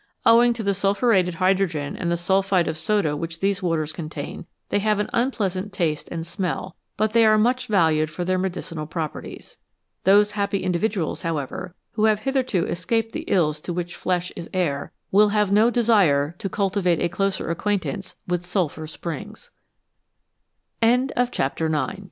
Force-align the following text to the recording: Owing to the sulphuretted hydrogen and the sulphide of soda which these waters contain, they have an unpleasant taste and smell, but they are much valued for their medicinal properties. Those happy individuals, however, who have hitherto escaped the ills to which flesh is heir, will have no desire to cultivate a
Owing 0.25 0.53
to 0.53 0.63
the 0.63 0.73
sulphuretted 0.73 1.35
hydrogen 1.35 1.95
and 1.95 2.11
the 2.11 2.17
sulphide 2.17 2.67
of 2.67 2.75
soda 2.75 3.15
which 3.15 3.39
these 3.39 3.61
waters 3.61 3.91
contain, 3.93 4.47
they 4.69 4.79
have 4.79 4.97
an 4.97 5.11
unpleasant 5.13 5.71
taste 5.71 6.07
and 6.09 6.25
smell, 6.25 6.75
but 6.97 7.13
they 7.13 7.23
are 7.23 7.37
much 7.37 7.67
valued 7.67 8.09
for 8.09 8.25
their 8.25 8.39
medicinal 8.39 8.87
properties. 8.87 9.59
Those 10.03 10.31
happy 10.31 10.63
individuals, 10.63 11.21
however, 11.21 11.75
who 11.91 12.05
have 12.05 12.21
hitherto 12.21 12.65
escaped 12.65 13.11
the 13.13 13.25
ills 13.27 13.61
to 13.61 13.73
which 13.73 13.95
flesh 13.95 14.31
is 14.35 14.49
heir, 14.55 14.91
will 15.11 15.29
have 15.29 15.51
no 15.51 15.69
desire 15.69 16.33
to 16.39 16.49
cultivate 16.49 16.99
a 16.99 17.57